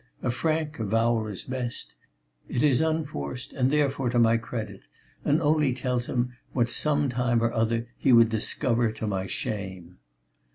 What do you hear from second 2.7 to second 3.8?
unforced and